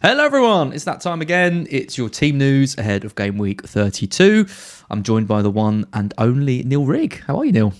[0.00, 0.72] Hello, everyone.
[0.72, 1.66] It's that time again.
[1.70, 4.46] It's your team news ahead of game week 32.
[4.90, 7.22] I'm joined by the one and only Neil Rigg.
[7.26, 7.72] How are you, Neil?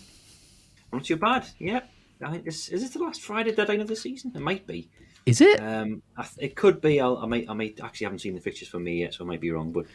[0.93, 1.47] Not too bad.
[1.59, 1.89] Yep.
[2.25, 4.33] I think this is it the last Friday deadline of the season.
[4.35, 4.89] It might be.
[5.27, 5.61] Is it?
[5.61, 7.01] Um, I th- it could be.
[7.01, 7.47] I'll, I might.
[7.49, 9.73] I might actually haven't seen the fixtures for me yet, so I might be wrong.
[9.73, 9.87] But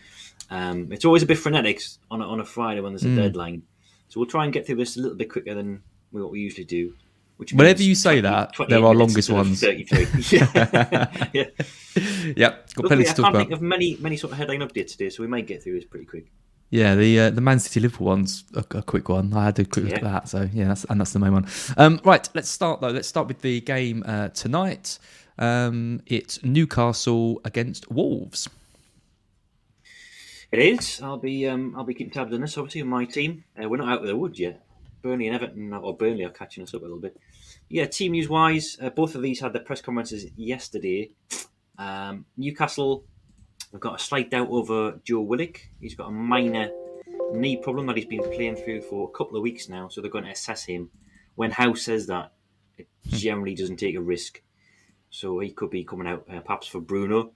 [0.49, 3.63] um, it's always a bit frenetic on a, on a Friday when there's a deadline.
[4.09, 6.65] So we'll try and get through this a little bit quicker than what we usually
[6.65, 6.93] do.
[7.37, 9.61] Which Whenever you say 20 that, 28 they're our longest ones.
[9.61, 10.07] 33.
[10.37, 11.29] yeah.
[11.33, 11.43] yeah.
[12.35, 12.73] yep.
[12.73, 13.37] Got plenty to I talk can't about.
[13.37, 15.85] think of many many sort of headline updates today, so we might get through this
[15.85, 16.31] pretty quick.
[16.71, 19.33] Yeah, the uh, the Man City Liverpool one's a, a quick one.
[19.33, 21.47] I had a quick look at that, so yeah, that's, and that's the main one.
[21.77, 22.89] Um, right, let's start though.
[22.89, 24.99] Let's start with the game uh, tonight.
[25.37, 28.49] Um, it's Newcastle against Wolves.
[30.51, 31.01] It is.
[31.01, 32.57] I'll be um, I'll be keeping tabs on this.
[32.57, 33.43] Obviously, on my team.
[33.61, 34.63] Uh, we're not out of the woods yet.
[35.01, 37.15] Burnley and Everton, or Burnley, are catching us up a little bit.
[37.69, 41.11] Yeah, team news wise, uh, both of these had their press conferences yesterday.
[41.77, 43.03] Um, Newcastle
[43.73, 45.59] have got a slight doubt over Joe Willock.
[45.81, 46.69] He's got a minor
[47.33, 50.09] knee problem that he's been playing through for a couple of weeks now, so they're
[50.09, 50.89] going to assess him.
[51.35, 52.31] When Howe says that,
[52.77, 54.41] it generally doesn't take a risk.
[55.09, 57.31] So he could be coming out uh, perhaps for Bruno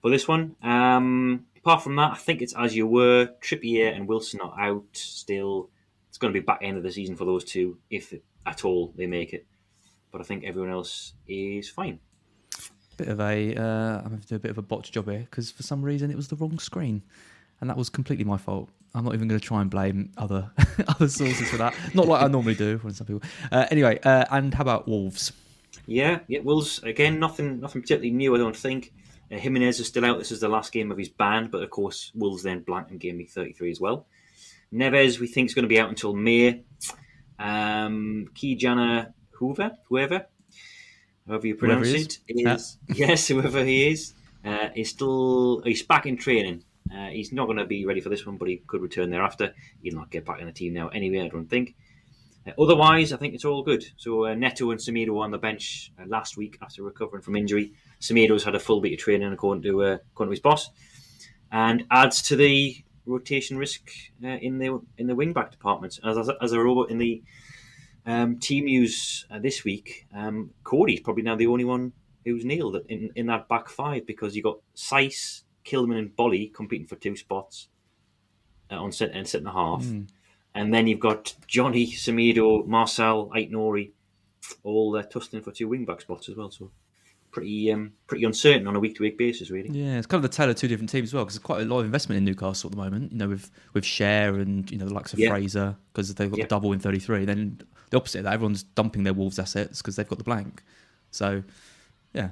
[0.00, 0.54] for this one.
[0.62, 3.30] Um, apart from that, I think it's as you were.
[3.40, 5.70] Trippier and Wilson are out still.
[6.08, 8.14] It's going to be back end of the season for those two, if
[8.46, 9.46] at all they make it.
[10.12, 11.98] But I think everyone else is fine.
[12.98, 15.20] Bit of a, uh, I'm having to do a bit of a botch job here
[15.20, 17.02] because for some reason it was the wrong screen,
[17.60, 18.68] and that was completely my fault.
[18.94, 20.50] I'm not even going to try and blame other
[20.88, 21.74] other sources for that.
[21.94, 23.22] Not like I normally do when some people.
[23.50, 25.32] Uh, anyway, uh, and how about Wolves?
[25.86, 26.40] Yeah, yeah.
[26.40, 27.18] Wolves again.
[27.18, 28.34] Nothing, nothing particularly new.
[28.34, 28.92] I don't think.
[29.32, 30.18] Uh, Jimenez is still out.
[30.18, 32.98] This is the last game of his ban, but of course, Wolves then blank in
[32.98, 34.06] game week 33 as well.
[34.72, 36.62] Neves, we think, is going to be out until May.
[37.38, 40.26] Um, Ki-Jana Hoever, whoever,
[41.26, 42.78] however you pronounce he it, is.
[42.94, 44.14] yes, whoever he is,
[44.44, 46.62] uh, is still he's back in training.
[46.94, 49.52] Uh, he's not going to be ready for this one, but he could return thereafter.
[49.82, 51.24] He'll not get back in the team now anyway.
[51.24, 51.74] I don't think.
[52.46, 53.84] Uh, otherwise, I think it's all good.
[53.96, 57.72] So uh, Neto and Semedo on the bench uh, last week after recovering from injury.
[58.00, 60.70] Semedo's had a full week of training according to uh, according to his boss,
[61.50, 62.76] and adds to the
[63.06, 63.90] rotation risk
[64.24, 65.98] uh, in the in the wing back department.
[66.04, 67.22] As as, as a robot in the
[68.06, 71.92] um, team news uh, this week, um, Coady's probably now the only one
[72.24, 76.52] who's nailed it in, in that back five because you got Saiss, Kilman, and Boly
[76.52, 77.68] competing for two spots
[78.70, 79.84] uh, on set and set and a half.
[80.54, 83.92] And then you've got Johnny, Semedo, Marçal, Ait-Nouri,
[84.64, 86.50] all uh, tussling for two wing back spots as well.
[86.50, 86.70] So
[87.30, 89.70] pretty um, pretty uncertain on a week to week basis, really.
[89.70, 91.62] Yeah, it's kind of the tale of two different teams as well because there's quite
[91.62, 93.12] a lot of investment in Newcastle at the moment.
[93.12, 95.30] You know, with with Schär and you know the likes of Yeah.
[95.30, 96.44] Fraser because they've got Yeah.
[96.44, 97.24] the double in 33.
[97.24, 97.58] Then
[97.92, 100.62] the opposite of that, everyone's dumping their Wolves assets because they've got the blank.
[101.10, 101.44] So
[102.14, 102.30] yeah,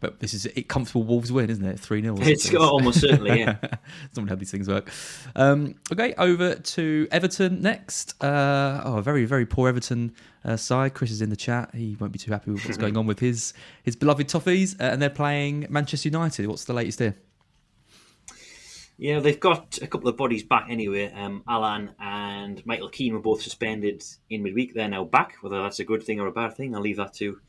[0.00, 1.78] but this is a comfortable Wolves win, isn't it?
[1.78, 3.56] Three 0 It's almost certainly, yeah.
[4.04, 4.90] It's not how these things work.
[5.34, 8.22] Um, okay, over to Everton next.
[8.22, 10.14] Uh, oh, a very, very poor Everton
[10.44, 10.94] uh, side.
[10.94, 11.74] Chris is in the chat.
[11.74, 14.80] He won't be too happy with what's going on with his his beloved Toffees.
[14.80, 16.46] Uh, and they're playing Manchester United.
[16.46, 17.16] What's the latest here?
[19.02, 21.12] Yeah, they've got a couple of bodies back anyway.
[21.12, 24.74] Um, Allan and Michael Keane were both suspended in midweek.
[24.74, 25.38] They're now back.
[25.40, 27.40] Whether that's a good thing or a bad thing, I'll leave that to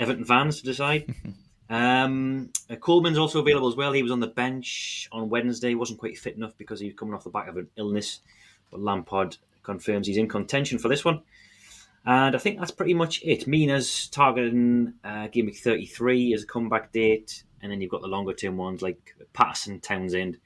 [0.00, 1.14] Everton fans to decide.
[1.68, 3.92] um, uh, Coleman's also available as well.
[3.92, 5.74] He was on the bench on Wednesday.
[5.74, 8.20] wasn't quite fit enough because he was coming off the back of an illness.
[8.70, 11.20] But Lampard confirms he's in contention for this one.
[12.06, 13.46] And I think that's pretty much it.
[13.46, 17.42] Mina's targeting uh, game week 33 as a comeback date.
[17.60, 20.38] And then you've got the longer term ones like Patterson, Townsend,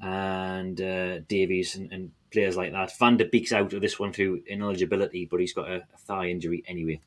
[0.00, 2.96] and uh, Davies and, and players like that.
[2.98, 6.28] Van der Beek's out of this one through ineligibility, but he's got a, a thigh
[6.28, 7.00] injury anyway.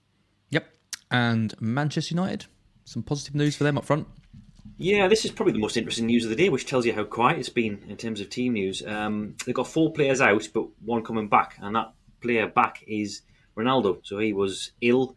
[0.50, 0.68] Yep.
[1.12, 2.46] And Manchester United.
[2.86, 4.08] Some positive news for them up front.
[4.78, 7.04] Yeah, this is probably the most interesting news of the day, which tells you how
[7.04, 8.86] quiet it's been in terms of team news.
[8.86, 13.22] Um, they've got four players out, but one coming back, and that player back is
[13.56, 14.00] Ronaldo.
[14.04, 15.16] So he was ill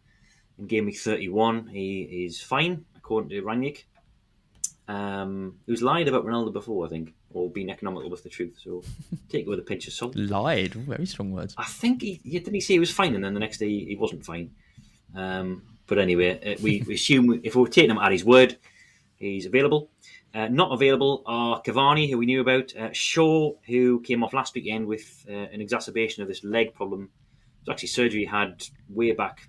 [0.57, 1.67] in game week 31.
[1.67, 3.85] He is fine, according to Rangnick.
[4.87, 8.57] Um, who's lied about Ronaldo before, I think, or been economical with the truth.
[8.63, 8.83] So
[9.29, 10.15] take it with a pinch of salt.
[10.15, 10.73] Lied.
[10.73, 11.55] Very strong words.
[11.57, 13.95] I think he didn't he say he was fine, and then the next day he
[13.95, 14.51] wasn't fine.
[15.15, 18.57] Um, but anyway, uh, we, we assume if we're taking him at his word,
[19.17, 19.89] he's available.
[20.33, 24.53] Uh, not available are Cavani, who we knew about, uh, Shaw, who came off last
[24.53, 27.03] weekend with uh, an exacerbation of this leg problem.
[27.03, 29.47] It was actually surgery he had way back,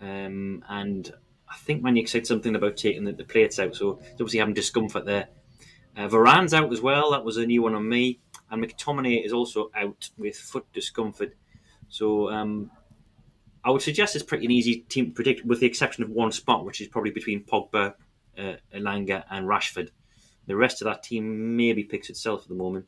[0.00, 1.12] um, and
[1.50, 4.54] I think Maniac said something about taking the, the plates out, so he's obviously having
[4.54, 5.28] discomfort there.
[5.96, 7.10] Uh, Varane's out as well.
[7.10, 8.20] That was a new one on me.
[8.50, 11.34] And McTominay is also out with foot discomfort.
[11.88, 12.70] So um,
[13.64, 16.32] I would suggest it's pretty an easy team to predict, with the exception of one
[16.32, 17.94] spot, which is probably between Pogba,
[18.38, 19.90] uh, Elanga, and Rashford.
[20.46, 22.86] The rest of that team maybe picks itself at the moment,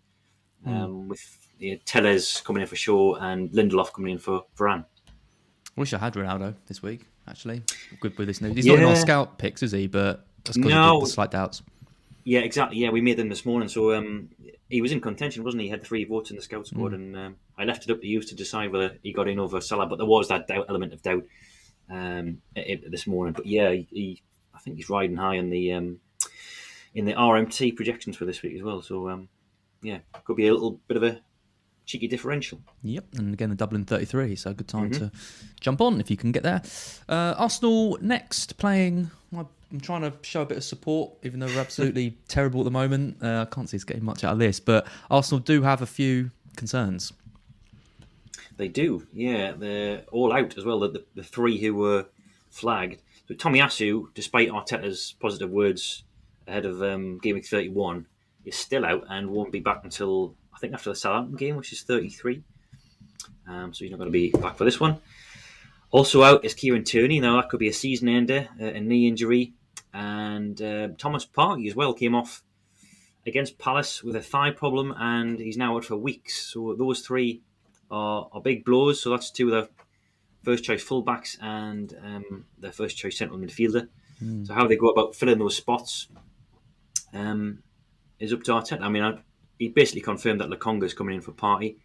[0.67, 1.23] um, with
[1.59, 4.85] you know, Telles coming in for Shaw and Lindelof coming in for Varane.
[5.77, 7.07] I wish I had Ronaldo this week.
[7.29, 7.63] Actually,
[8.01, 8.55] good with this news.
[8.55, 8.95] He's not in our Yeah.
[8.99, 9.87] scout picks, is he?
[9.87, 10.97] But that's because No.
[10.97, 11.63] of the slight doubts.
[12.25, 12.79] Yeah, exactly.
[12.79, 13.69] Yeah, we made them this morning.
[13.69, 14.31] So um,
[14.71, 15.67] he was in contention, wasn't he?
[15.67, 18.07] He had three votes in the scout squad, and um, I left it up to
[18.07, 19.87] you to decide whether he got in over Salah.
[19.87, 21.25] But there was that doubt, element of doubt
[21.91, 23.35] um, i- i- this morning.
[23.35, 24.23] But yeah, he, he,
[24.55, 26.01] I think he's riding high in the um,
[26.95, 28.81] in the RMT projections for this week as well.
[28.81, 29.29] So um,
[29.83, 31.21] yeah, could be a little bit of a
[31.85, 32.59] cheeky differential.
[32.83, 35.09] Yep, and again the Dublin 33, so a good time Mm-hmm.
[35.09, 35.13] to
[35.61, 36.63] jump on if you can get there.
[37.07, 39.11] Uh, Arsenal next playing.
[39.75, 42.71] I'm trying to show a bit of support, even though we're absolutely terrible at the
[42.71, 43.21] moment.
[43.21, 45.87] Uh, I can't see us getting much out of this, but Arsenal do have a
[45.87, 47.13] few concerns.
[48.57, 49.51] They do, yeah.
[49.51, 50.79] They're all out as well.
[50.79, 52.07] The, the, the three who were
[52.51, 53.03] flagged.
[53.27, 56.05] So Tomiyasu, despite Arteta's positive words
[56.47, 58.07] ahead of um, game week 31,
[58.45, 61.73] is still out and won't be back until I think after the Southampton game, which
[61.73, 62.45] is 33.
[63.49, 65.01] Um, so he's not going to be back for this one.
[65.91, 67.19] Also out is Kieran Tierney.
[67.19, 69.53] Now that could be a season ender, uh, a knee injury,
[69.95, 72.43] and uh, Thomas Partey as well came off
[73.27, 76.53] against Palace with a thigh problem, and he's now out for weeks.
[76.53, 77.43] So those three
[77.91, 79.01] are, are big blows.
[79.01, 79.71] So that's two of the
[80.43, 83.89] first choice fullbacks and um, their first choice central midfielder.
[84.45, 86.09] So how they go about filling those spots
[87.13, 87.63] um,
[88.19, 88.83] is up to Arteta.
[88.83, 89.19] I mean, I,
[89.59, 91.77] he basically confirmed that Lokonga is coming in for Partey,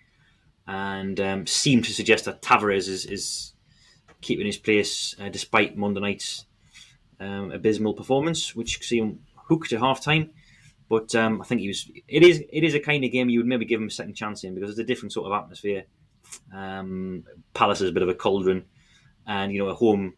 [0.68, 3.54] and um, seemed to suggest that Tavares is, is
[4.22, 6.46] keeping his place uh, despite Monday night's
[7.19, 10.31] um, abysmal performance, which seemed hooked at half time.
[10.89, 11.89] But um, I think he was.
[12.07, 12.44] It is.
[12.51, 14.56] It is a kind of game you would maybe give him a second chance in
[14.56, 15.83] because it's a different sort of atmosphere.
[16.54, 18.66] Um, Palace is a bit of a cauldron,
[19.27, 20.16] and you know a home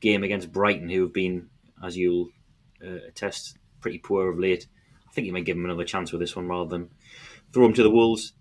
[0.00, 1.48] game against Brighton, who have been,
[1.82, 2.28] as you'll
[2.84, 4.66] uh, attest, pretty poor of late.
[5.08, 6.90] I think you might give him another chance with this one rather than
[7.52, 8.32] throw him to the wolves.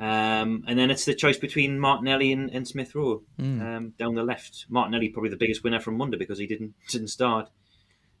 [0.00, 4.22] Um, and then it's the choice between Martinelli and, and Smith Rowe um, down the
[4.22, 4.66] left.
[4.68, 7.48] Martinelli probably the biggest winner from Monday because he didn't didn't start.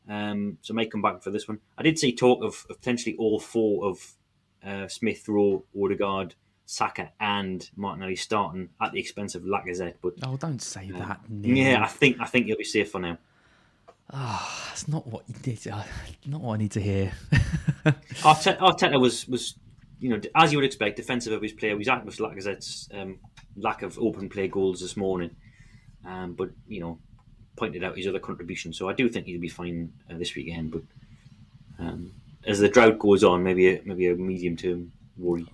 [0.08, 1.58] Um, so may come back for this one.
[1.76, 4.14] I did see talk of, of potentially all four of
[4.66, 6.34] uh, Smith, Rowe, Odegaard,
[6.66, 9.94] Saka, and Martinelli starting at the expense of Lacazette.
[10.02, 11.20] But Oh, don't say that.
[11.28, 11.56] Neil.
[11.56, 13.18] yeah, I think I think he'll be safe for now.
[14.10, 15.54] Ah, that's not what you.
[15.54, 15.84] To,
[16.26, 17.12] not what I need to hear.
[17.84, 19.54] Arteta, Arteta was was
[20.00, 21.68] you know as you would expect defensive of his play.
[21.68, 23.18] He was at with Lacazette's um,
[23.56, 25.34] lack of open play goals this morning,
[26.04, 26.98] um, but you know
[27.56, 28.78] pointed out his other contributions.
[28.78, 30.70] So I do think he'll be fine uh, this weekend.
[30.70, 30.82] But
[31.78, 32.12] um,
[32.44, 35.46] as the drought goes on, maybe a, maybe a medium term worry.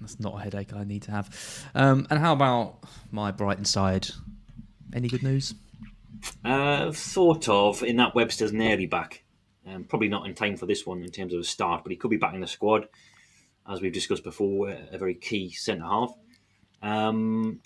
[0.00, 1.66] That's not a headache I need to have.
[1.74, 4.08] Um, and how about my Brighton side?
[4.92, 5.54] Any good news?
[6.44, 9.24] Uh, thought of in that Webster's nearly back.
[9.66, 11.96] Um, probably not in time for this one in terms of a start, but he
[11.96, 12.86] could be back in the squad,
[13.68, 14.70] as we've discussed before.
[14.70, 16.14] A very key centre half.
[16.82, 17.60] Um,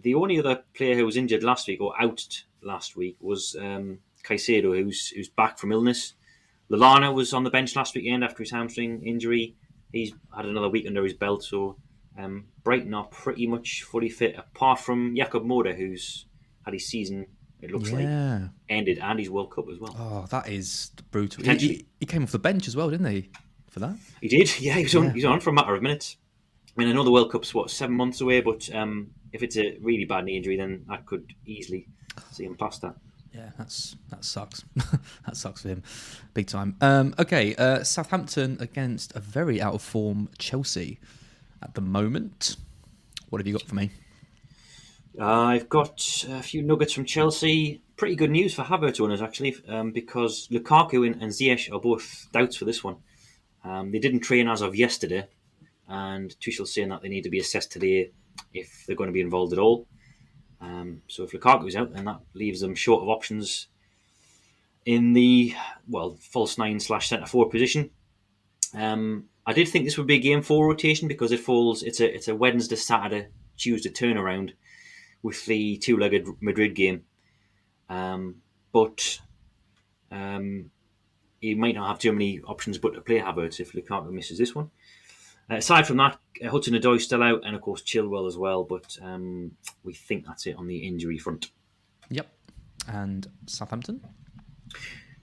[0.00, 3.98] the only other player who was injured last week or out last week was um,
[4.24, 6.14] Caicedo, who's who's back from illness.
[6.70, 9.54] Lallana was on the bench last weekend after his hamstring injury.
[9.92, 11.76] He's had another week under his belt, so
[12.18, 16.26] um, Brighton are pretty much fully fit, apart from Jakub Moder, who's
[16.64, 17.26] had his season.
[17.60, 18.02] It looks like
[18.68, 19.96] ended and his World Cup as well.
[19.98, 21.44] Oh, that is brutal.
[21.44, 23.30] He, he, he came off the bench as well, didn't he?
[23.74, 23.96] For that.
[24.20, 24.74] He did, yeah.
[24.74, 25.10] He was on.
[25.10, 26.16] He was on for a matter of minutes.
[26.68, 29.56] I mean, I know the World Cup's what seven months away, but um, if it's
[29.56, 31.88] a really bad knee injury, then I could easily
[32.30, 32.94] see him past that.
[33.32, 34.64] Yeah, that's that sucks.
[35.26, 35.82] that sucks for him,
[36.34, 36.76] big time.
[36.80, 41.00] Um, okay, uh, Southampton against a very out of form Chelsea
[41.60, 42.54] at the moment.
[43.30, 43.90] What have you got for me?
[45.18, 47.82] Uh, I've got a few nuggets from Chelsea.
[47.96, 52.28] pretty good news for Havertz owners actually, um, because Lukaku and, and Ziyech are both
[52.32, 52.98] doubts for this one.
[53.64, 55.26] Um, they didn't train as of yesterday,
[55.88, 58.10] and Tuchel's saying that they need to be assessed today
[58.52, 59.86] if they're going to be involved at all.
[60.60, 63.68] Um, so if Lukaku's out, then that leaves them short of options
[64.86, 65.54] in the
[65.88, 67.90] well false nine slash centre forward position.
[68.74, 71.82] Um, I did think this would be a game four rotation because it falls.
[71.82, 74.52] It's a it's a Wednesday, Saturday, Tuesday turnaround
[75.22, 77.04] with the two legged Madrid game.
[77.88, 78.36] Um,
[78.72, 79.20] but
[80.10, 80.70] um,
[81.44, 84.54] he might not have too many options but to play Havertz if Lukaku misses this
[84.54, 84.70] one.
[85.50, 88.64] Uh, aside from that, uh, Hudson Odoi still out, and of course Chilwell as well.
[88.64, 91.50] But um, we think that's it on the injury front.
[92.08, 92.26] Yep.
[92.88, 94.00] And Southampton.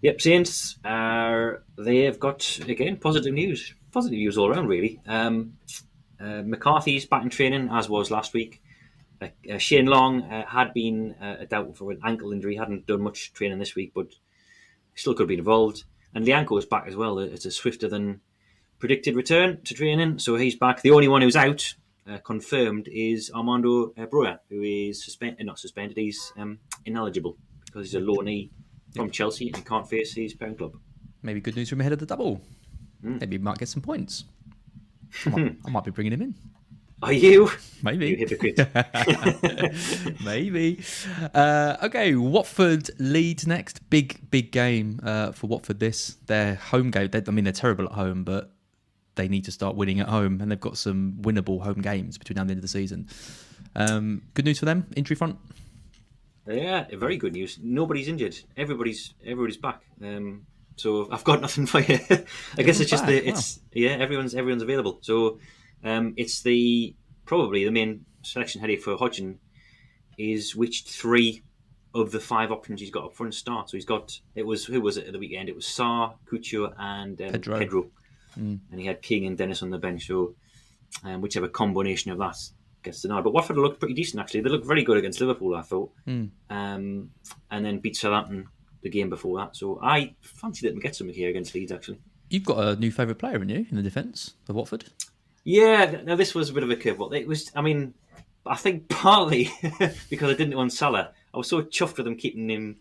[0.02, 0.78] Yep, Saints.
[0.86, 3.74] Uh, they've got again positive news.
[3.92, 5.00] Positive news all around, really.
[5.08, 5.54] Um,
[6.20, 8.62] uh, McCarthy's back in training, as was last week.
[9.22, 12.86] Uh, uh, Shane Long uh, had been uh, a doubt for an ankle injury, hadn't
[12.88, 14.08] done much training this week, but
[14.96, 15.84] still could be involved.
[16.14, 17.20] And Lyanco is back as well.
[17.20, 18.22] It's a swifter than
[18.80, 20.82] predicted return to training, so he's back.
[20.82, 21.74] The only one who's out,
[22.10, 27.92] uh, confirmed, is Armando uh, Broja, who is suspended, not suspended, he's um, ineligible because
[27.92, 28.50] he's a loanee
[28.96, 30.74] from Chelsea and he can't face his parent club.
[31.22, 32.42] Maybe good news from ahead of the double.
[33.02, 33.20] Hmm.
[33.20, 34.26] Maybe he might get some points.
[35.26, 36.36] I might, I might be bringing him in.
[37.02, 37.50] Are you?
[37.82, 38.10] Maybe.
[38.10, 38.60] You hypocrite.
[40.24, 40.84] Maybe.
[41.34, 43.90] Uh, okay, Watford Leeds next.
[43.90, 45.80] Big, big game uh, for Watford.
[45.80, 47.10] This their home game.
[47.10, 48.52] They, I mean, they're terrible at home, but
[49.16, 52.36] they need to start winning at home, and they've got some winnable home games between
[52.36, 53.08] now and the end of the season.
[53.76, 54.86] Um, good news for them.
[54.96, 55.38] Injury front.
[56.48, 57.58] yeah, very good news.
[57.62, 58.38] Nobody's injured.
[58.58, 59.82] Everybody's everybody's back.
[60.04, 62.00] Um, so I've got nothing for you.
[62.58, 63.34] I guess it's just back, the wow.
[63.34, 65.00] it's yeah everyone's everyone's available.
[65.02, 65.40] So
[65.84, 66.96] um, it's the
[67.26, 69.40] probably the main selection headache for Hodgson
[70.18, 71.44] is which three
[71.94, 73.70] of the five options he's got up front start.
[73.70, 75.50] So he's got it was who was it at the weekend?
[75.50, 77.60] It was Sarr, Couture, and um, Pedro.
[77.60, 77.86] Pedro,
[78.72, 80.08] and he had King and Dennis on the bench.
[80.08, 80.36] So
[81.04, 82.38] um, whichever combination of that
[82.84, 83.24] gets denied.
[83.24, 84.42] But Watford looked pretty decent actually.
[84.42, 85.92] They looked very good against Liverpool, I thought,
[86.50, 87.12] um,
[87.50, 88.48] and then beat Southampton
[88.82, 89.56] the game before that.
[89.56, 92.00] So I fancy them get something here against Leeds actually.
[92.30, 94.86] You've got a new favourite player, haven't you, in the defence of Watford?
[95.44, 97.16] Yeah, now this was a bit of a curveball.
[97.16, 97.94] It was, I mean,
[98.46, 99.52] I think partly
[100.10, 101.12] because I didn't want Salah.
[101.34, 102.78] I was so chuffed with them keeping him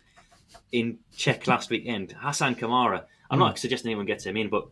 [0.73, 2.12] in check last weekend.
[2.19, 3.05] Hassan Kamara.
[3.31, 4.69] I'm not suggesting anyone gets him in, but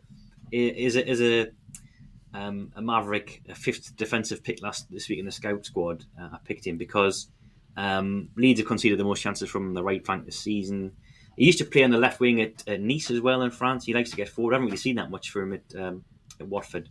[0.51, 1.47] is a, is a
[2.33, 6.05] um, a Maverick, a fifth defensive pick last this week in the scout squad.
[6.19, 7.29] Uh, I picked him because
[7.77, 10.91] um, Leeds have conceded the most chances from the right flank this season.
[11.37, 13.85] He used to play on the left wing at, at Nice as well in France.
[13.85, 14.53] He likes to get forward.
[14.53, 16.03] I haven't really seen that much from him at, um,
[16.39, 16.89] at Watford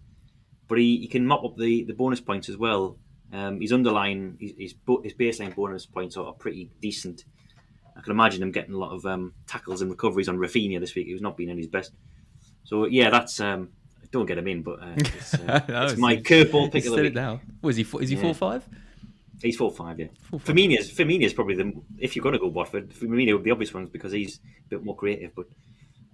[0.69, 2.99] but he, he can mop up the, the bonus points as well.
[3.33, 7.25] Um, his underline, his, his his baseline bonus points are, are pretty decent.
[7.97, 10.95] I can imagine him getting a lot of um, tackles and recoveries on Raphinha this
[10.95, 11.07] week.
[11.09, 11.93] He was not being at his best.
[12.65, 13.71] So yeah, that's um,
[14.13, 16.95] don't get him in, but uh, it's, uh, No, it's it's- my curveball pick of
[16.95, 17.15] the week.
[17.15, 17.41] now.
[17.61, 17.85] Was he?
[17.85, 18.23] four- Is he Yeah.
[18.23, 18.65] four five?
[19.43, 20.07] He's four five, yeah.
[20.31, 20.57] Four five.
[20.57, 23.73] Femenía's Femenía's probably the if you're going to go Watford, Femenía would be the obvious
[23.75, 25.33] ones because he's a bit more creative.
[25.35, 25.47] But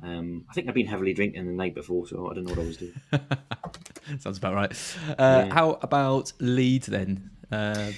[0.05, 2.63] um, I think I've been heavily drinking the night before, so I don't know what
[2.63, 2.95] I was doing.
[4.19, 4.97] Sounds about right.
[5.19, 7.31] Uh, How about Leeds then?
[7.51, 7.93] Uh,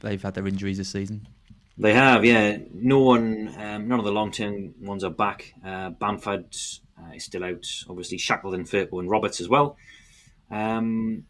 [0.00, 1.28] they've had their injuries this season.
[1.76, 2.56] They have, yeah.
[2.72, 5.52] No one, um, none of the long term ones are back.
[5.64, 6.56] Uh, Bamford
[6.98, 7.66] uh, is still out.
[7.88, 9.76] Obviously, Shackleton, Firpo, and Roberts as well.
[10.50, 11.24] Um,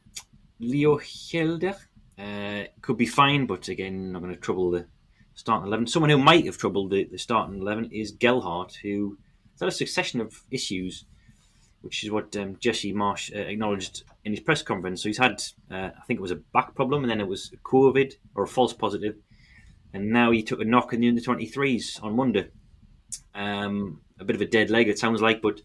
[0.61, 1.75] Leo Hjelde
[2.17, 4.87] uh, could be fine, but again, not going to trouble the
[5.35, 5.89] starting 11.
[5.89, 9.19] Someone who might have troubled the, the starting 11 is Gelhardt, who
[9.61, 11.05] had a succession of issues,
[11.81, 15.03] which is what um, Jesse Marsch uh, acknowledged in his press conference.
[15.03, 17.53] So he's had, uh, I think it was a back problem, and then it was
[17.65, 19.17] COVID or a false positive
[19.93, 22.49] and now he took a knock in the under 23s on Monday.
[23.35, 25.61] Um, a bit of a dead leg, it sounds like, but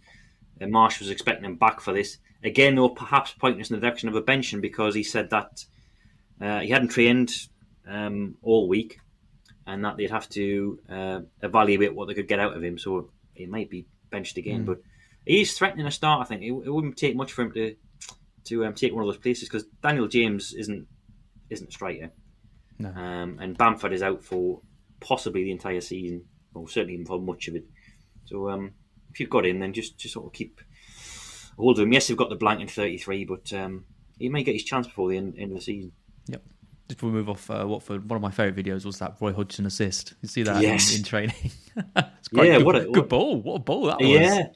[0.61, 2.17] uh, Marsch was expecting him back for this.
[2.43, 5.65] Again, though, perhaps pointing us in the direction of a benching because he said that
[6.41, 7.31] uh, he hadn't trained
[7.87, 8.99] um, all week
[9.65, 12.77] and that they'd have to uh, evaluate what they could get out of him.
[12.77, 14.79] So he might be benched again, but
[15.25, 16.21] he's threatening a start.
[16.21, 17.75] I think it, it wouldn't take much for him to
[18.45, 20.87] to um, take one of those places because Daniel James isn't
[21.49, 22.11] isn't a striker.
[22.79, 22.89] No.
[22.89, 24.61] Um, and Bamford is out for
[24.99, 27.65] possibly the entire season, or certainly for much of it.
[28.25, 28.73] So um,
[29.11, 30.61] if you've got him, then just, just sort of keep
[31.57, 31.93] hold of him.
[31.93, 33.85] Yes, they've got the blank in 33, but um,
[34.19, 35.91] he may get his chance before the end, end of the season.
[36.27, 36.43] Yep.
[36.87, 39.33] Just before we move off uh, Watford, one of my favourite videos was that Roy
[39.33, 40.13] Hodgson assist.
[40.21, 40.91] You see that Yes.
[40.93, 41.35] in, in training?
[41.95, 42.47] it's great.
[42.47, 43.41] Yeah, good, what a- good what- ball.
[43.41, 44.09] What a ball that was.
[44.09, 44.47] Yeah,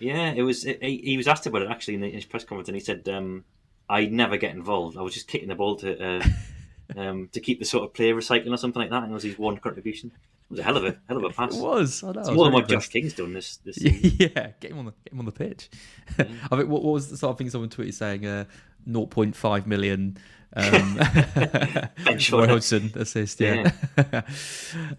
[0.00, 0.32] yeah.
[0.32, 0.64] It was.
[0.66, 2.76] It, he, he was asked about it actually in, the, in his press conference, and
[2.76, 3.44] he said, um,
[3.88, 4.98] "I'd never get involved.
[4.98, 6.24] I was just kicking the ball to uh,
[6.96, 9.02] um, to keep the sort of player recycling or something like that.
[9.04, 10.12] And it was his one contribution.
[10.14, 11.56] It was a hell of a hell of a pass.
[11.56, 12.02] It was.
[12.04, 12.20] I know.
[12.20, 12.88] It's I was more than what Josh.
[12.88, 15.70] King's done this this yeah, get him on the get him on the pitch.
[16.18, 18.26] I think what, what was the sort of thing someone tweeted saying?
[18.26, 18.44] Uh,
[18.88, 20.16] 0.5 million.
[20.56, 20.98] Um,
[22.32, 22.46] Roy.
[22.46, 23.40] Hodgson assist.
[23.40, 23.70] Yeah.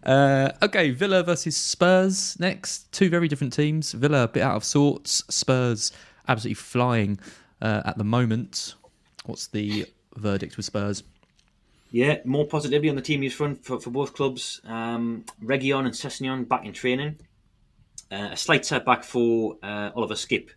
[0.03, 2.91] uh, okay, Villa versus Spurs next.
[2.91, 3.91] Two very different teams.
[3.93, 5.23] Villa a bit out of sorts.
[5.33, 5.91] Spurs
[6.27, 7.19] absolutely flying
[7.61, 8.75] uh, at the moment.
[9.25, 11.03] What's the verdict with Spurs?
[11.91, 14.61] Yeah, more positivity on the team use front for, for both clubs.
[14.65, 17.17] Um, Reguilón and Sessegnon back in training.
[18.11, 20.49] Uh, a slight setback for uh, Oliver Skipp,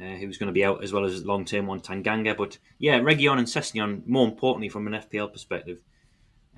[0.00, 2.36] uh, who's going to be out as well as long term one Tanganga.
[2.36, 5.82] But yeah, Reguilón and Sessegnon, more importantly from an FPL perspective,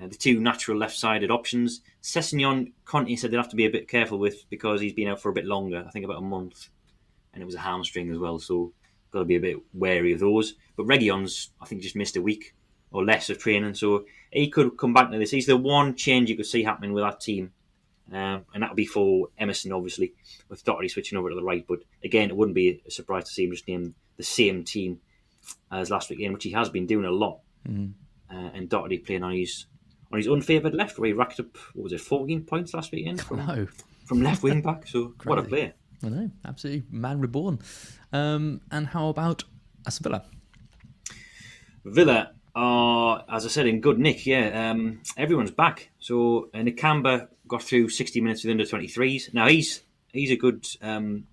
[0.01, 1.81] uh, the two natural left sided options.
[2.01, 5.21] Sessegnon, Conte said they'd have to be a bit careful with because he's been out
[5.21, 6.69] for a bit longer, I think about a month,
[7.33, 8.73] and it was a hamstring as well, so
[9.11, 10.55] got to be a bit wary of those.
[10.75, 12.55] But Reguilón's, I think, just missed a week
[12.91, 15.31] or less of training, so he could come back to this.
[15.31, 17.51] He's the one change you could see happening with that team.
[18.11, 20.13] Um, and that would be for Emerson, obviously,
[20.49, 21.65] with Doherty switching over to the right.
[21.67, 24.99] But again, it wouldn't be a surprise to see him just name the same team
[25.71, 27.39] as last weekend, which he has been doing a lot.
[28.31, 29.65] Uh, and Doherty playing on his
[30.11, 33.21] on his unfavoured left, where he racked up what was it, fourteen points last weekend
[33.21, 33.67] from, No,
[34.05, 34.87] from left wing back.
[34.87, 35.73] So what a player!
[36.03, 37.59] I know, absolutely man reborn.
[38.11, 39.43] Um, and how about
[39.85, 40.25] Aston Villa?
[41.85, 44.25] Villa are, as I said, in good nick.
[44.25, 45.91] Yeah, um, everyone's back.
[45.99, 49.33] So uh, Nakamba got through 60 minutes with under 23s.
[49.33, 51.25] Now he's he's a good, um,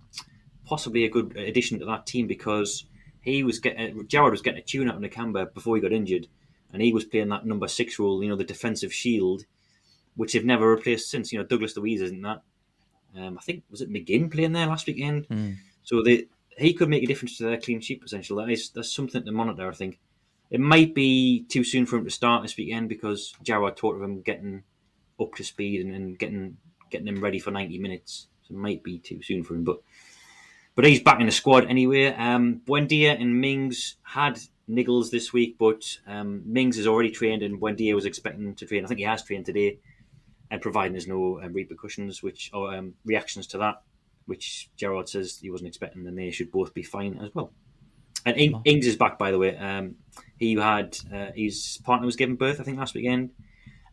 [0.64, 2.86] possibly a good addition to that team because
[3.20, 6.28] he was getting Gerrard was getting a tune out of Nakamba before he got injured,
[6.72, 8.22] and he was playing that number six role.
[8.22, 9.44] You know, the defensive shield,
[10.14, 11.32] which they've never replaced since.
[11.32, 12.42] You know, Douglas Luiz isn't that.
[13.18, 15.26] Um, I think was it McGinn playing there last weekend.
[15.82, 16.26] So they,
[16.58, 18.36] he could make a difference to their clean sheet potential.
[18.36, 19.68] That is that's something to monitor.
[19.68, 19.98] I think
[20.50, 24.02] it might be too soon for him to start this weekend because Gerrard talked of
[24.02, 24.62] him getting
[25.20, 26.56] up to speed and, and getting
[26.90, 28.28] getting him ready for ninety minutes.
[28.42, 29.80] So it might be too soon for him, but
[30.74, 32.08] but he's back in the squad anyway.
[32.08, 34.38] Um, Buendia and Mings had
[34.68, 38.84] niggles this week, but um, Mings is already trained and Buendia was expecting to train.
[38.84, 39.78] I think he has trained today,
[40.50, 43.82] and providing there's no um, repercussions which or um, reactions to that,
[44.26, 47.52] which Gerrard says he wasn't expecting, then they should both be fine as well.
[48.26, 49.56] And In- Ings is back, by the way.
[49.56, 49.94] Um,
[50.36, 53.30] he had uh, his partner was given birth, I think, last weekend,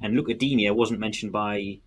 [0.01, 0.33] and Luca
[0.73, 1.79] wasn't mentioned by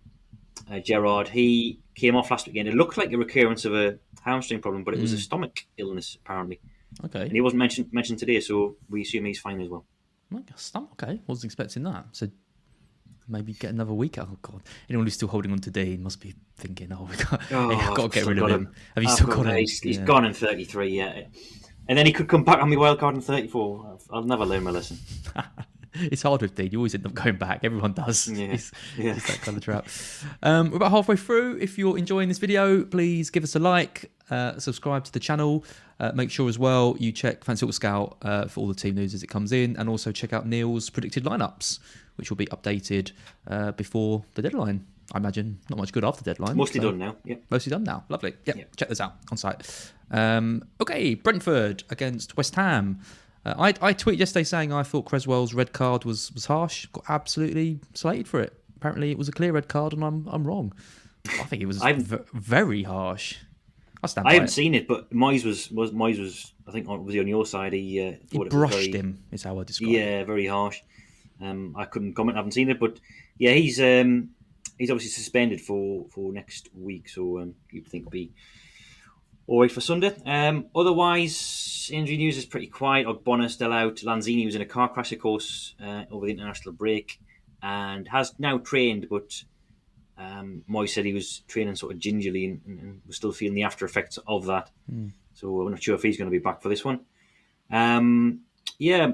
[0.71, 1.27] uh, Gerrard.
[1.27, 2.67] He came off last weekend.
[2.69, 6.17] It looked like a recurrence of a hamstring problem, but it was a stomach illness
[6.23, 6.59] apparently,
[7.05, 8.39] Okay, and he wasn't mentioned mentioned today.
[8.39, 9.85] So we assume he's fine as well.
[10.33, 12.05] Okay, wasn't expecting that.
[12.13, 12.29] So
[13.27, 14.17] maybe get another week.
[14.17, 14.29] Out.
[14.31, 17.69] Oh god, anyone who's still holding on today must be thinking, "Oh, we got, Oh,
[17.71, 18.73] yeah, I've got to get rid of him." him.
[18.95, 19.55] Have you I've still got got him.
[19.57, 20.05] He's, he's Yeah.
[20.05, 21.21] gone in 33, yeah.
[21.89, 23.91] And then he could come back on me wild card in 34.
[23.93, 24.97] I've, I'll never learn my lesson.
[25.99, 26.69] It's hard with Digne.
[26.73, 27.61] You always end up going back.
[27.63, 28.27] Everyone does.
[28.27, 29.13] Yeah, It's, yeah.
[29.15, 29.87] it's that kind of trap.
[30.43, 31.57] Um, we're about halfway through.
[31.59, 35.65] If you're enjoying this video, please give us a like, uh, subscribe to the channel.
[35.99, 38.93] Uh, make sure as well you check Fantasy Football Scout uh, for all the team
[38.93, 41.79] news as it comes in, and also check out Neil's predicted lineups,
[42.17, 43.11] which will be updated
[43.47, 44.85] uh, before the deadline.
[45.13, 46.57] I imagine not much good after the deadline.
[46.57, 47.15] Mostly so- done now.
[47.25, 47.37] Yeah.
[47.49, 48.03] Mostly done now.
[48.09, 48.35] Lovely.
[48.45, 48.63] Yeah, Yeah.
[48.75, 49.91] check this out on site.
[50.11, 52.99] Um, okay, Brentford against West Ham.
[53.45, 56.85] Uh, I, I tweeted yesterday saying I thought Cresswell's red card was, was harsh.
[56.87, 58.53] Got absolutely slated for it.
[58.75, 60.73] Apparently, it was a clear red card, and I'm I'm wrong.
[61.27, 63.35] I think it was v- very harsh.
[64.03, 64.51] I stand I haven't it.
[64.51, 67.45] seen it, but Moyes was, was Moyes was I think on- was he on your
[67.45, 67.73] side?
[67.73, 69.23] He, uh, He it brushed very, him.
[69.31, 69.93] Is how I describe it.
[69.93, 70.81] Yeah, very harsh.
[71.41, 72.37] Um, I couldn't comment.
[72.37, 72.99] I haven't seen it, but
[73.37, 74.29] yeah, he's um,
[74.77, 78.31] he's obviously suspended for, for next week, so um, you'd think be
[79.47, 80.13] all right for Sunday.
[80.25, 83.07] Um, otherwise, injury news is pretty quiet.
[83.07, 83.95] Ogbonna still out.
[83.97, 87.19] Lanzini was in a car crash, of course, uh, over the international break,
[87.63, 89.43] and has now trained, but
[90.17, 93.63] um, Moy said he was training sort of gingerly and, and, was still feeling the
[93.63, 94.69] after effects of that.
[95.33, 97.01] So I'm not sure if he's going to be back for this one.
[97.71, 98.41] Um,
[98.79, 99.11] yeah,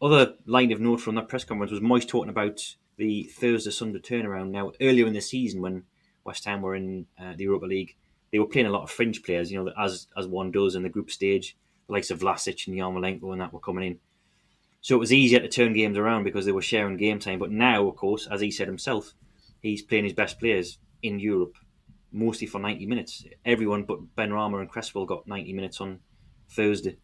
[0.00, 3.98] other line of note from that press conference was Moyes talking about the Thursday Sunday
[3.98, 4.50] turnaround.
[4.50, 5.84] Now, earlier in the season, when
[6.24, 7.96] West Ham were in uh, the Europa League,
[8.32, 9.50] they were playing a lot of fringe players.
[9.50, 12.76] You know, as as one does in the group stage, the likes of Vlasic and
[12.76, 13.98] Yarmolenko and that were coming in.
[14.80, 17.38] So it was easier to turn games around because they were sharing game time.
[17.38, 19.12] But now, of course, as he said himself,
[19.60, 21.56] he's playing his best players in Europe,
[22.12, 23.24] mostly for 90 minutes.
[23.44, 25.98] Everyone but Benrahma and Cresswell got 90 minutes on
[26.50, 26.96] Thursday.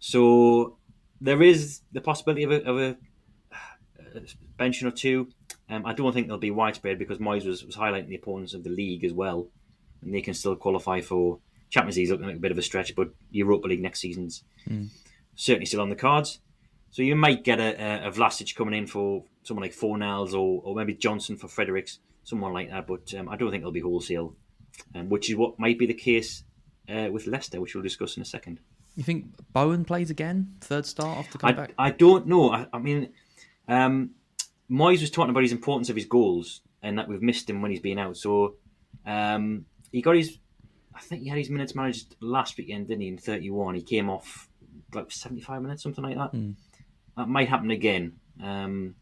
[0.00, 0.78] So
[1.20, 2.96] there is the possibility of a, of a,
[4.14, 4.20] a
[4.58, 5.28] benching or two.
[5.68, 8.64] Um, I don't think they'll be widespread because Moyes was, was highlighting the opponents of
[8.64, 9.48] the league as well,
[10.02, 11.38] and they can still qualify for
[11.70, 12.10] Champions League.
[12.10, 14.44] Looking like a bit of a stretch, but Europa League next season's
[15.36, 16.40] certainly still on the cards.
[16.90, 20.60] So you might get a, a, a Vlasic coming in for someone like Fornals or,
[20.64, 22.86] or maybe Johnson for Fredericks, someone like that.
[22.86, 24.34] But um, I don't think it'll be wholesale,
[24.94, 26.44] um, which is what might be the case
[26.88, 28.60] uh, with Leicester, which we'll discuss in a second.
[28.96, 31.74] You think Bowen plays again, third start after coming I, back?
[31.78, 32.50] I don't know.
[32.50, 33.10] I, I mean,
[33.68, 34.10] um,
[34.68, 37.70] Moyes was talking about his importance of his goals and that we've missed him when
[37.70, 38.16] he's been out.
[38.16, 38.56] So
[39.06, 40.38] um, he got his,
[40.94, 43.08] I think he had his minutes managed last weekend, didn't he?
[43.08, 44.48] In 31, he came off
[44.94, 46.30] like 75 minutes, something like that.
[46.30, 46.52] Hmm.
[47.16, 48.14] That might happen again.
[48.42, 48.94] Um,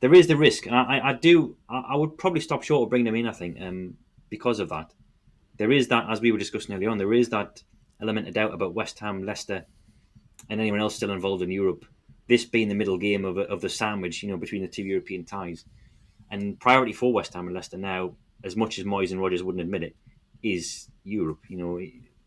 [0.00, 1.56] there is the risk, and I, I do.
[1.68, 3.26] I, I would probably stop short of bringing them in.
[3.26, 3.94] I think um,
[4.28, 4.92] because of that,
[5.56, 6.98] there is that as we were discussing earlier on.
[6.98, 7.62] There is that
[8.00, 9.64] element of doubt about West Ham, Leicester,
[10.48, 11.84] and anyone else still involved in Europe.
[12.28, 15.24] This being the middle game of, of the sandwich, you know, between the two European
[15.24, 15.64] ties,
[16.30, 19.62] and priority for West Ham and Leicester now, as much as Moyes and Rodgers wouldn't
[19.62, 19.96] admit it,
[20.42, 21.40] is Europe.
[21.48, 21.80] You know,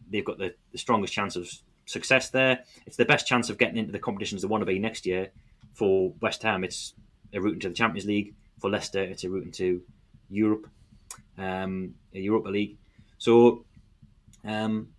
[0.09, 1.49] they've got the, the strongest chance of
[1.85, 2.63] success there.
[2.85, 5.29] It's the best chance of getting into the competitions they want to be next year.
[5.73, 6.93] For West Ham, it's
[7.33, 8.33] a route into the Champions League.
[8.59, 9.81] For Leicester, it's a route into
[10.29, 10.67] Europe,
[11.37, 12.77] um, a Europa League.
[13.17, 13.65] So
[14.43, 14.89] um,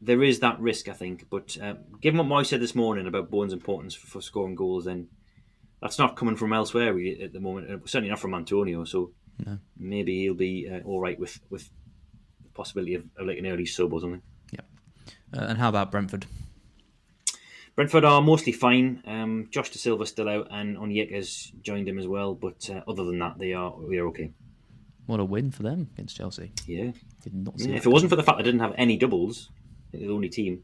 [0.00, 1.26] there is that risk, I think.
[1.30, 4.84] But uh, given what Moy said this morning about Bowen's importance for, for, scoring goals,
[4.84, 5.08] then
[5.80, 7.88] that's not coming from elsewhere really, at the moment.
[7.88, 8.84] Certainly not from Antonio.
[8.84, 9.12] So
[9.44, 9.58] no.
[9.78, 11.70] maybe he'll be uh, all right with with
[12.54, 14.22] possibility of, of like an early sub or something.
[14.52, 14.60] Yeah.
[15.36, 16.26] Uh, and how about Brentford?
[17.74, 19.02] Brentford are mostly fine.
[19.06, 22.34] Um, Josh Dasilva still out, and Onyeka's joined him as well.
[22.34, 24.30] But uh, other than that, they are we are okay.
[25.06, 26.52] What a win for them against Chelsea.
[26.66, 26.92] Yeah.
[27.22, 29.50] Did not see Yeah, if it wasn't for the fact they didn't have any doubles,
[29.90, 30.62] the only team,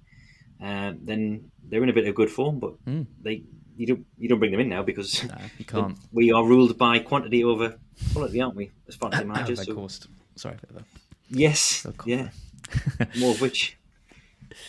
[0.63, 2.59] uh, then they're in a bit of good form.
[2.59, 2.75] But
[3.23, 3.43] they
[3.77, 5.97] you don't you don't bring them in now because No, you can't.
[6.13, 7.79] we are ruled by quantity over
[8.13, 8.71] quality, aren't we?
[8.87, 9.65] As fantasy Oh, managers.
[9.65, 9.89] so-
[10.37, 10.85] Sorry for that.
[11.31, 12.29] Yes, yeah.
[13.19, 13.77] More of which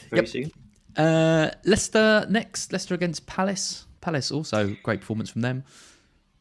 [0.09, 0.27] very Yep.
[0.27, 0.51] soon.
[0.95, 2.71] Uh, Leicester next.
[2.71, 3.85] Leicester against Palace.
[4.01, 5.63] Palace also great performance from them.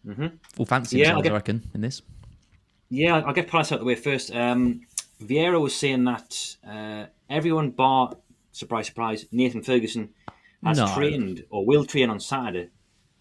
[0.07, 0.27] Mm-hmm.
[0.57, 2.03] All fancy Yeah, I'll get- I reckon, in this.
[2.91, 4.35] Yeah, I'll get Palace out of the way first.
[4.35, 4.83] Um,
[5.23, 8.15] Vieira was saying that uh, everyone bar,
[8.53, 10.11] surprise, surprise, Nathan Ferguson
[10.65, 10.95] has No.
[10.95, 12.71] trained or will train on Saturday.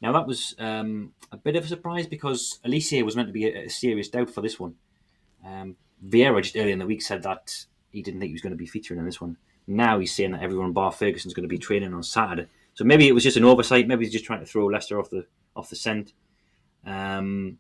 [0.02, 3.46] Now, that was um, a bit of a surprise because Alicia was meant to be
[3.46, 4.76] a, a serious doubt for this one.
[5.46, 8.52] Um, Vieira just earlier in the week said that he didn't think he was going
[8.52, 9.38] to be featuring in this one.
[9.68, 12.48] Now he's saying that everyone bar Ferguson's going to be training on Saturday.
[12.74, 13.88] So maybe it was just an oversight.
[13.88, 16.14] Maybe he's just trying to throw Leicester off the off the scent.
[16.86, 17.58] Um,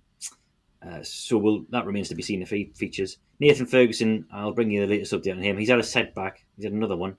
[0.85, 3.17] uh, so we'll, that remains to be seen if he features.
[3.39, 5.57] Nathan Ferguson, I'll bring you the latest update on him.
[5.57, 6.45] He's had a setback.
[6.55, 7.17] He's had another one.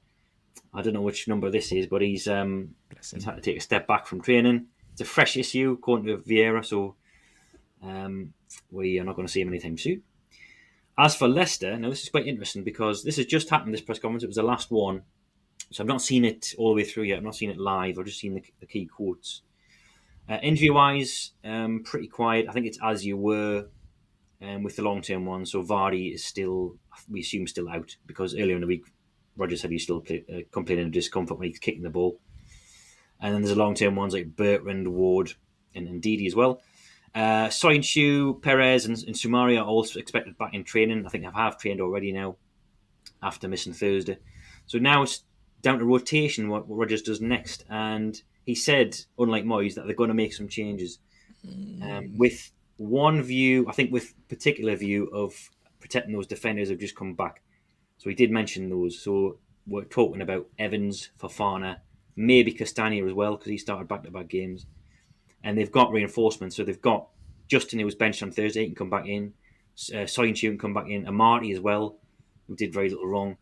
[0.73, 2.75] I don't know which number this is, but he's um,
[3.13, 4.67] he's had to take a step back from training.
[4.93, 6.95] It's a fresh issue, according to Vieira, so
[7.83, 8.33] um,
[8.71, 10.03] we are not going to see him anytime soon.
[10.99, 13.73] As for Leicester, now this is quite interesting because this has just happened.
[13.73, 15.03] This press conference, it was the last one,
[15.71, 17.19] so I've not seen it all the way through yet.
[17.19, 17.99] I've not seen it live.
[17.99, 19.43] I've just seen the, the key quotes.
[20.29, 22.47] Uh, injury wise, um, pretty quiet.
[22.49, 23.69] I think it's as you were
[24.43, 25.47] um, with the long term one.
[25.47, 26.77] So Vardy is still,
[27.09, 28.85] we assume, still out because earlier in the week,
[29.37, 32.19] Roger said he's still play, uh, complaining of discomfort when he's kicking the ball.
[33.21, 35.35] And then there's the long term ones like Bertrand, Ward,
[35.77, 36.61] and Ndidi as well.
[37.15, 41.07] Uh, Soyuncu, Perez, and, and Soumaré are also expected back in training.
[41.07, 42.37] I think they have trained already now
[43.23, 44.19] after missing Thursday.
[44.67, 45.25] So now it's
[45.63, 47.65] down to rotation what, what Rodgers does next.
[47.69, 50.99] And he said, unlike Moyes, that they're going to make some changes.
[51.83, 56.97] Um, with one view, I think with particular view of protecting those defenders who've just
[56.97, 57.43] come back.
[57.97, 59.01] So he did mention those.
[59.01, 61.79] So we're talking about Evans, Fofana,
[62.17, 64.67] maybe Castagna as well, because he started back to back games.
[65.43, 66.57] And they've got reinforcements.
[66.57, 67.09] So they've got
[67.49, 69.35] Justin, who was benched on Thursday, can come back in.
[69.93, 71.07] Uh, Soyuncu can come back in.
[71.07, 71.99] Amartey as well,
[72.47, 73.37] who did very little wrong.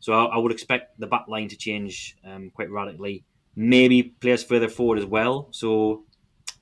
[0.00, 3.24] So I, I would expect the back line to change um, quite radically.
[3.56, 5.48] Maybe players further forward as well.
[5.52, 6.04] So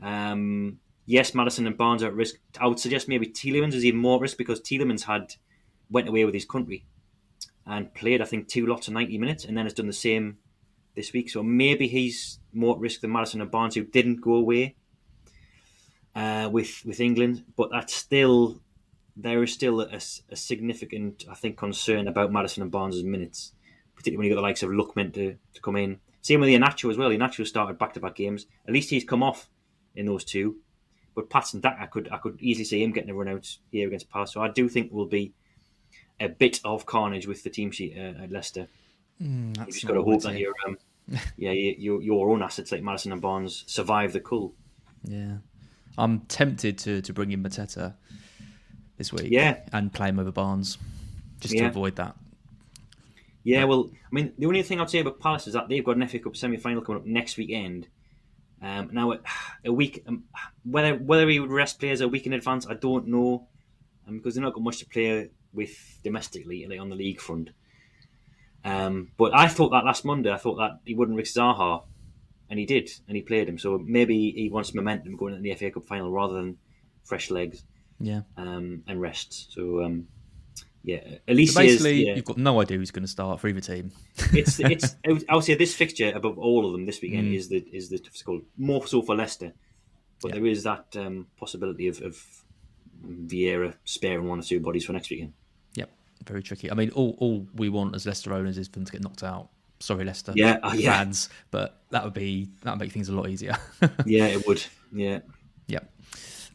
[0.02, 2.36] um, yes, Maddison and Barnes are at risk.
[2.60, 5.34] I would suggest maybe Tielemans is even more at risk because Tielemans had
[5.90, 6.84] went away with his country
[7.66, 10.38] and played, I think, two lots of 90 minutes and then has done the same
[10.94, 11.30] this week.
[11.30, 14.76] So maybe he's more at risk than Maddison and Barnes, who didn't go away
[16.14, 17.44] uh, with with England.
[17.56, 18.60] But that's still
[19.16, 20.00] there is still a,
[20.30, 23.52] a significant, I think, concern about Maddison and Barnes' minutes,
[23.94, 26.00] particularly when you've got the likes of Lookman to, to come in.
[26.22, 27.10] Same with Inacho as well.
[27.10, 28.46] Inacho started back to back games.
[28.66, 29.50] At least he's come off
[29.94, 30.56] in those two.
[31.14, 33.86] But Patson Dak, I could I could easily see him getting a run out here
[33.86, 34.32] against Palace.
[34.32, 35.34] So I do think will be
[36.18, 38.68] a bit of carnage with the team sheet uh, at Leicester.
[39.22, 40.76] Mm, You've just got to hope that your um,
[41.36, 44.52] yeah your, your own assets like Maddison and Barnes survive the cull.
[45.04, 45.36] Yeah.
[45.98, 47.94] I'm tempted to, to bring in Mateta
[48.96, 49.28] this week.
[49.30, 49.58] Yeah.
[49.72, 50.78] And play him over Barnes.
[51.40, 52.16] Just to avoid that.
[53.44, 55.96] Yeah, well, I mean, the only thing I'd say about Palace is that they've got
[55.96, 57.88] an FA Cup semi final coming up next weekend.
[58.62, 59.12] Um, now,
[59.64, 60.24] a week um,
[60.64, 63.48] whether whether he would rest players a week in advance, I don't know,
[64.06, 67.50] um, because they're not got much to play with domestically, like on the league front.
[68.64, 71.82] Um, but I thought that last Monday, I thought that he wouldn't risk Zaha,
[72.48, 73.58] and he did, and he played him.
[73.58, 76.58] So maybe he wants momentum going into the FA Cup final rather than
[77.04, 77.64] fresh legs
[77.98, 78.22] Yeah.
[78.36, 79.52] um, and rest.
[79.52, 80.06] So um,
[80.84, 83.48] yeah, at least So basically, yeah, you've got no idea who's going to start for
[83.48, 83.90] either team.
[84.32, 84.96] it's it's.
[85.28, 87.36] I would say this fixture above all of them this weekend Mm.
[87.36, 88.42] is the is the toughest goal.
[88.58, 89.52] More so for Leicester,
[90.20, 90.40] but Yeah.
[90.40, 92.16] there is that um, possibility of, of
[93.04, 95.32] Vieira sparing one or two bodies for next weekend.
[96.26, 96.70] Very tricky.
[96.70, 99.22] I mean, all all we want as Leicester owners is for them to get knocked
[99.22, 99.48] out.
[99.80, 100.96] Sorry, Leicester Yeah, uh, yeah.
[100.98, 103.56] fans, but that would be that would make things a lot easier.
[104.06, 104.64] Yeah, it would.
[104.92, 105.20] Yeah,
[105.66, 105.80] Yeah.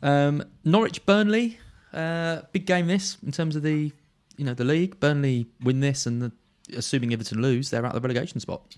[0.02, 1.60] Um, Norwich Burnley,
[1.92, 3.92] uh, big game this in terms of the
[4.38, 5.00] you know the league.
[5.00, 6.32] Burnley win this, and the,
[6.76, 8.78] assuming Everton lose, they're out of the relegation spot.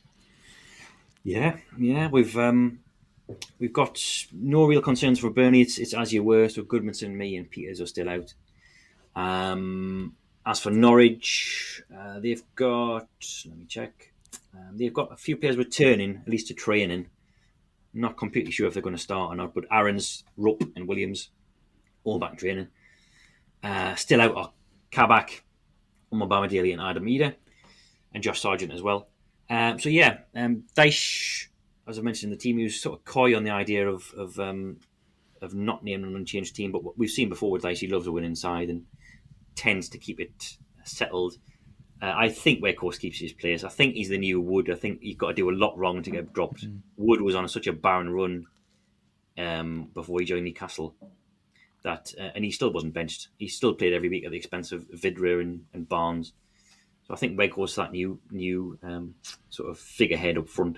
[1.23, 2.07] yeah, yeah.
[2.07, 2.79] We've um,
[3.59, 4.01] we've got
[4.33, 5.61] no real concerns for Burnley.
[5.61, 6.49] It's it's as you were.
[6.49, 8.33] So Gudmundsson, Mee, and Pieters are still out.
[9.15, 13.07] Um, as for Norwich, uh, they've got.
[13.45, 14.13] Let me check.
[14.53, 17.07] Um, they've got a few players returning, at least to training.
[17.93, 21.29] Not completely sure if they're going to start or not, but Aarons, Rupp, and Williams
[22.03, 22.67] all back training.
[23.63, 24.51] Uh, still out are
[24.91, 25.43] Kabak,
[26.13, 27.35] Umar Daly, and Adam Idah,
[28.13, 29.09] and Josh Sargent as well.
[29.49, 33.51] Um, so yeah, um, as I mentioned, the team who's sort of coy on the
[33.51, 34.77] idea of of, um,
[35.41, 38.07] of not naming an unchanged team, but what we've seen before with Dyche, he loves
[38.07, 38.85] a win inside and
[39.59, 41.37] tends to keep it settled.
[42.01, 43.65] Uh, I think Weghorst keeps his place.
[43.65, 44.69] I think he's the new Wood.
[44.69, 46.65] I think he's got to do a lot wrong to get dropped.
[46.95, 48.45] Wood was on such a barren run
[49.37, 50.95] um, before he joined Newcastle
[51.83, 53.27] that, uh, and he still wasn't benched.
[53.37, 56.31] He still played every week at the expense of Vydra and, and Barnes.
[57.05, 59.15] So I think Weghorst that new new um,
[59.49, 60.77] sort of figurehead up front.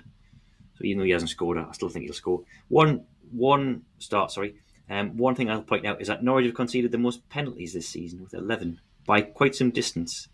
[0.76, 2.42] So even though he hasn't scored, I still think he'll score.
[2.68, 4.56] One one start, sorry.
[4.90, 7.88] Um, one thing I'll point out is that Norwich have conceded the most penalties this
[7.88, 10.28] season with 11 by quite some distance,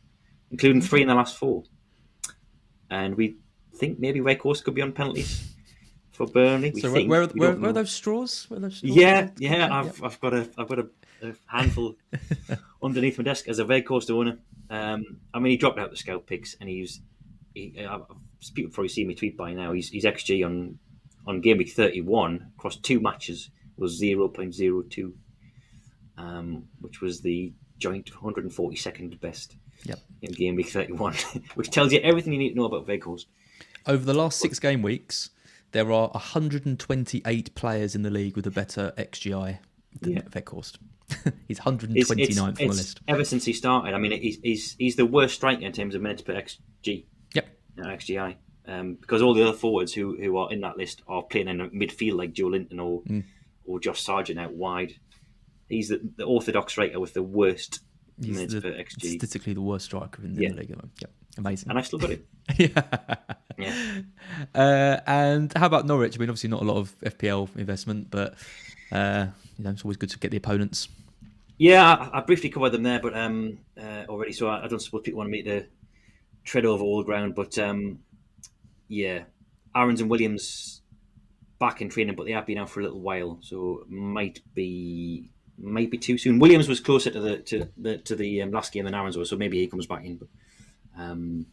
[0.50, 1.64] including three in the last four.
[2.90, 3.36] And we
[3.76, 5.54] think maybe Weghorst could be on penalties
[6.12, 6.72] for Burnley.
[6.74, 8.46] We So think, where, where, we where, where are those straws?
[8.48, 8.94] Where are those straws?
[8.94, 10.88] Yeah, yeah, I've, I've got a I've got a,
[11.22, 11.96] a handful
[12.82, 14.38] underneath my desk as a Weghorst owner.
[14.70, 17.00] Um, I mean, he dropped out the scout picks, and he's
[17.54, 18.00] he, uh,
[18.54, 19.72] people probably see me tweet by now.
[19.72, 20.78] He's, he's XG on
[21.26, 25.14] on game week thirty one across two matches was zero point zero two,
[26.16, 30.00] um, which was the joint one hundred and forty second best Yep.
[30.22, 31.14] in game week thirty one,
[31.54, 33.26] which tells you everything you need to know about Weghorst.
[33.86, 35.30] Over the last six game weeks,
[35.72, 39.58] there are 128 players in the league with a better XGI
[40.00, 40.20] than Yeah.
[40.22, 40.78] Weghorst.
[41.48, 42.10] He's It's, 129th it's,
[42.40, 43.00] on the it's list.
[43.08, 43.94] ever since he started.
[43.94, 47.48] I mean, he's, he's he's the worst striker in terms of minutes per xg, Yep.
[47.78, 48.34] uh, xgi,
[48.66, 51.60] um, because all the other forwards who, who are in that list are playing in
[51.62, 53.24] a midfield like Joelinton or Mm.
[53.68, 54.94] Or Josh Sargent out wide.
[55.68, 57.80] He's the, the orthodox striker with the worst
[58.20, 60.48] He's minutes the, per xg, statistically the worst striker in, in Yeah.
[60.50, 60.68] the league.
[60.70, 60.88] the.
[61.02, 61.10] Yep.
[61.36, 61.68] Amazing.
[61.70, 62.26] and I've still got it.
[62.56, 62.82] yeah.
[63.58, 64.00] Yeah,
[64.54, 66.16] Uh, and how about Norwich?
[66.16, 68.34] I mean, obviously not a lot of FPL investment, but
[68.92, 69.26] uh,
[69.58, 70.88] you know it's always good to get the opponents.
[71.58, 71.84] yeah.
[72.12, 74.32] I, I briefly covered them there, but um, uh, already.
[74.32, 75.66] So I, I don't suppose people want me to
[76.44, 77.98] tread over old ground, but um,
[78.88, 79.24] yeah,
[79.76, 80.77] Aarons and Williams
[81.58, 85.30] back in training, but they have been out for a little while, so might be
[85.58, 86.38] might be too soon.
[86.38, 89.30] Williams was closer to the to the to the um, last game than Aarons was,
[89.30, 90.16] so maybe he comes back in.
[90.16, 90.28] But
[90.96, 91.46] um,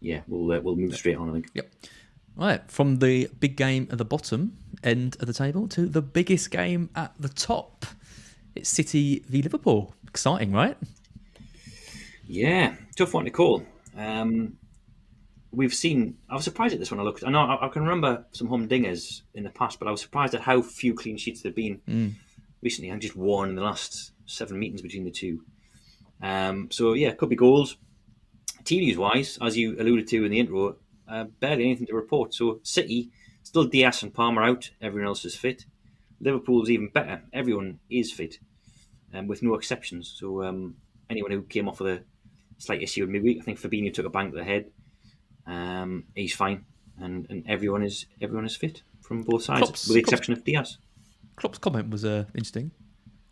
[0.00, 1.30] yeah, we'll uh, we'll move straight on.
[1.30, 1.50] I think.
[1.54, 1.70] Yep.
[2.36, 6.50] Right, from the big game at the bottom end of the table to the biggest
[6.50, 7.86] game at the top.
[8.56, 9.94] It's City v Liverpool.
[10.08, 10.76] Exciting, right?
[12.26, 13.64] Yeah, tough one to call.
[13.96, 14.56] Um,
[15.54, 16.18] we've seen.
[16.28, 17.24] I was surprised at this when I looked.
[17.24, 20.34] I know I, I can remember some humdingers in the past, but I was surprised
[20.34, 21.80] at how few clean sheets there've been
[22.62, 22.90] recently.
[22.90, 25.42] And just one in the last seven meetings between the two.
[26.22, 27.76] Um, so yeah, could be goals.
[28.64, 32.34] Team wise, as you alluded to in the intro, uh, barely anything to report.
[32.34, 33.10] So City
[33.42, 34.70] still Dias and Palmer out.
[34.80, 35.66] Everyone else is fit.
[36.20, 37.22] Liverpool's even better.
[37.32, 38.38] Everyone is fit,
[39.12, 40.14] um, with no exceptions.
[40.16, 40.76] So um,
[41.10, 42.04] anyone who came off with a
[42.58, 44.70] slight issue in midweek, I think Fabinho took a bang to the head.
[45.46, 46.64] Um, he's fine,
[46.98, 50.32] and, and everyone is everyone is fit from both sides, Klopp's- with the Klopp's- exception
[50.34, 50.78] of Dias.
[51.36, 52.70] Klopp's comment was uh, interesting.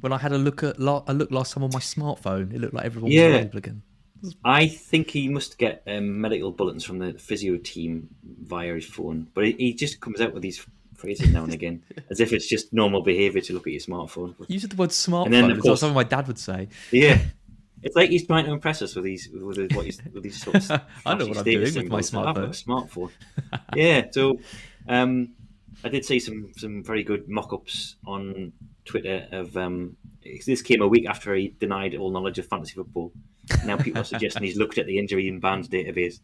[0.00, 2.60] When I had a look at la- I looked last time on my smartphone, it
[2.60, 3.26] looked like everyone Yeah.
[3.28, 3.82] was available again.
[4.44, 8.08] I think he must get um, medical bulletins from the physio team
[8.44, 10.64] via his phone, but he, he just comes out with these
[10.96, 14.34] phrases now and again, as if it's just normal behaviour to look at your smartphone.
[14.40, 15.24] You used the word smartphone.
[15.26, 16.68] And then, of course- something my dad would say.
[16.92, 17.18] yeah,
[17.82, 20.42] it's like he's trying to impress us with these with his, what he's with these
[20.42, 20.70] sort of
[21.06, 22.26] I know what I'm doing with my symbols.
[22.28, 23.10] I've got a smartphone.
[23.74, 24.38] yeah, so
[24.88, 25.34] um,
[25.84, 28.52] I did see some some very good mock-ups on
[28.84, 29.96] Twitter of um,
[30.46, 33.12] this came a week after he denied all knowledge of fantasy football.
[33.64, 36.20] Now people are suggesting he's looked at the injury and bans database.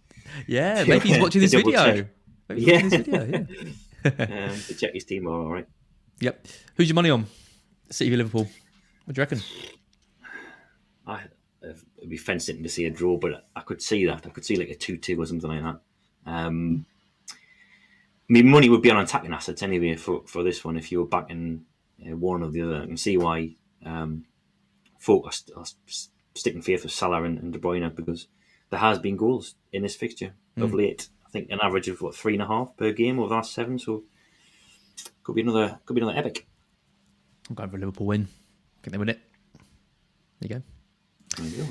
[0.46, 2.06] Yeah, maybe he's watching this video.
[2.48, 2.82] Maybe he's Yeah.
[2.82, 3.46] watching this video,
[4.04, 4.50] yeah.
[4.50, 5.66] um, to check his team are all right.
[6.20, 6.46] Yep.
[6.76, 7.26] Who's your money on?
[7.90, 8.48] City v Liverpool.
[9.04, 9.40] What do you reckon?
[11.06, 11.22] I,
[11.98, 14.26] it'd be fencing to see a draw, but I could see that.
[14.26, 15.80] I could see like a two-two or something like that.
[16.30, 16.86] Um,
[17.30, 21.00] I mean, money would be on attacking assets anyway for, for this one if you
[21.00, 21.64] were backing
[22.06, 22.82] uh, one or the other.
[22.82, 24.24] I can see why um,
[24.98, 25.64] folk are, st- are
[26.34, 28.28] sticking faith with Salah and, and De Bruyne because
[28.70, 31.08] there has been goals in this fixture of late.
[31.26, 33.52] I think an average of what three and a half per game over the last
[33.52, 33.78] seven.
[33.78, 34.04] So
[35.22, 36.46] could be another could be another epic.
[37.48, 38.28] I'm going for a Liverpool win.
[38.28, 39.20] I think they win it.
[40.40, 40.62] There you go.
[41.38, 41.64] There you go?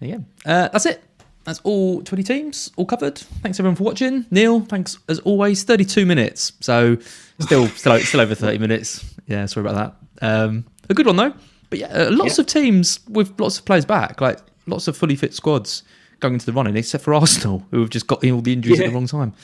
[0.00, 0.24] There you go.
[0.50, 1.02] Uh, that's it.
[1.44, 3.18] That's all 20 teams, all covered.
[3.18, 4.24] Thanks everyone for watching.
[4.30, 5.62] Neil, thanks as always.
[5.62, 6.96] 32 minutes, so
[7.38, 9.04] still still, still over 30 minutes.
[9.26, 10.26] Yeah, sorry about that.
[10.26, 11.34] Um, a good one though.
[11.68, 12.42] But yeah, uh, lots Yeah.
[12.42, 15.82] of teams with lots of players back, like lots of fully fit squads
[16.20, 18.86] going into the running, except for Arsenal, who have just got all the injuries at
[18.86, 19.34] the wrong time.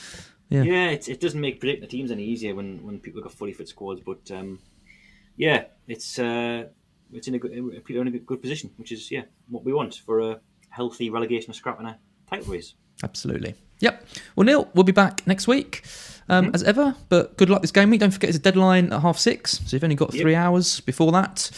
[0.49, 0.63] Yeah.
[0.63, 3.53] Yeah, it, it doesn't make predicting the teams any easier when, when people got fully
[3.53, 4.01] fit squads.
[4.01, 4.57] But um,
[5.37, 6.65] yeah, it's uh,
[7.13, 10.19] it's in a good in a good, position, which is yeah what we want for
[10.19, 12.73] a healthy relegation scrap and a title race.
[13.03, 13.55] Absolutely.
[13.79, 14.05] Yep.
[14.35, 15.83] Well, Neil, we'll be back next week
[16.29, 16.55] um, Mm-hmm.
[16.55, 16.95] as ever.
[17.09, 17.99] But good luck this game week.
[17.99, 19.59] Don't forget it's a deadline at half six.
[19.65, 20.21] So you've only got Yep.
[20.21, 21.49] three hours before that.